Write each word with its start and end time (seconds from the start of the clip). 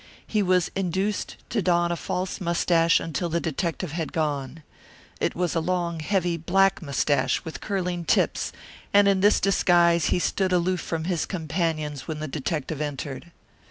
He 0.25 0.41
was 0.41 0.71
induced 0.75 1.35
to 1.51 1.61
don 1.61 1.91
a 1.91 1.95
false 1.95 2.41
mustache 2.41 2.99
until 2.99 3.29
the 3.29 3.39
detective 3.39 3.91
had 3.91 4.11
gone. 4.11 4.63
It 5.19 5.35
was 5.35 5.53
a 5.53 5.59
long, 5.59 5.99
heavy 5.99 6.37
black 6.37 6.81
mustache 6.81 7.45
with 7.45 7.61
curling 7.61 8.05
tips, 8.05 8.51
and 8.95 9.07
in 9.07 9.19
this 9.19 9.39
disguise 9.39 10.05
he 10.05 10.17
stood 10.17 10.51
aloof 10.51 10.81
from 10.81 11.03
his 11.03 11.27
companions 11.27 12.07
when 12.07 12.17
the 12.19 12.27
detective 12.27 12.81
entered. 12.81 13.31